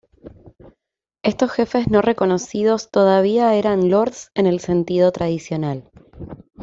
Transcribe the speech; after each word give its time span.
Estos 1.21 1.51
jefes 1.51 1.87
no 1.87 2.01
reconocidos 2.01 2.89
todavía 2.89 3.53
eran 3.53 3.91
Lords 3.91 4.31
en 4.33 4.47
el 4.47 4.59
sentido 4.59 5.11
tradicional. 5.11 5.91